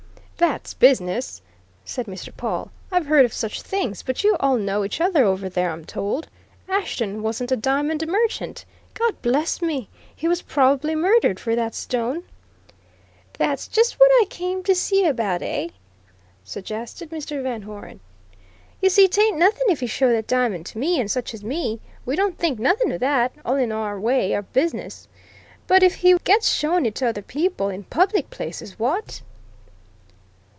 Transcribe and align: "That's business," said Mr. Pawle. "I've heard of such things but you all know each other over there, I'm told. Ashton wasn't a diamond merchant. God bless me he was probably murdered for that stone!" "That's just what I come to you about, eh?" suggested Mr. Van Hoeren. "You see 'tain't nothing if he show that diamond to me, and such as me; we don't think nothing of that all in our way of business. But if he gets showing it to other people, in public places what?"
"That's 0.37 0.73
business," 0.73 1.39
said 1.85 2.07
Mr. 2.07 2.35
Pawle. 2.35 2.71
"I've 2.91 3.05
heard 3.05 3.25
of 3.25 3.31
such 3.33 3.61
things 3.61 4.01
but 4.01 4.23
you 4.23 4.35
all 4.39 4.57
know 4.57 4.83
each 4.83 4.99
other 4.99 5.23
over 5.23 5.47
there, 5.49 5.69
I'm 5.69 5.85
told. 5.85 6.29
Ashton 6.67 7.21
wasn't 7.21 7.51
a 7.51 7.55
diamond 7.55 8.07
merchant. 8.07 8.65
God 8.95 9.21
bless 9.21 9.61
me 9.61 9.87
he 10.15 10.27
was 10.27 10.41
probably 10.41 10.95
murdered 10.95 11.39
for 11.39 11.55
that 11.55 11.75
stone!" 11.75 12.23
"That's 13.37 13.67
just 13.67 13.99
what 13.99 14.09
I 14.19 14.25
come 14.31 14.63
to 14.63 14.75
you 14.95 15.09
about, 15.11 15.43
eh?" 15.43 15.67
suggested 16.43 17.11
Mr. 17.11 17.43
Van 17.43 17.61
Hoeren. 17.61 17.99
"You 18.81 18.89
see 18.89 19.07
'tain't 19.07 19.37
nothing 19.37 19.67
if 19.69 19.79
he 19.81 19.85
show 19.85 20.11
that 20.11 20.25
diamond 20.25 20.65
to 20.67 20.79
me, 20.79 20.99
and 20.99 21.11
such 21.11 21.35
as 21.35 21.43
me; 21.43 21.79
we 22.03 22.15
don't 22.15 22.39
think 22.39 22.57
nothing 22.57 22.91
of 22.91 22.99
that 23.01 23.31
all 23.45 23.57
in 23.57 23.71
our 23.71 23.99
way 23.99 24.33
of 24.33 24.51
business. 24.53 25.07
But 25.67 25.83
if 25.83 25.93
he 25.97 26.17
gets 26.23 26.51
showing 26.51 26.87
it 26.87 26.95
to 26.95 27.05
other 27.09 27.21
people, 27.21 27.69
in 27.69 27.83
public 27.83 28.31
places 28.31 28.79
what?" 28.79 29.21